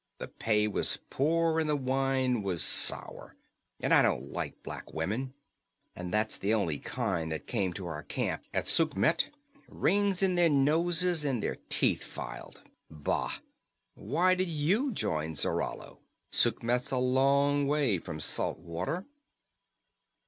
[0.17, 3.35] The pay was poor and the wine was sour,
[3.79, 5.35] and I don't like black women.
[5.95, 9.29] And that's the only kind that came to our camp at Sukhmet
[9.67, 13.35] rings in their noses and their teeth filed bah!
[13.93, 15.99] Why did you join Zarallo?
[16.31, 19.05] Sukhmet's a long way from salt water."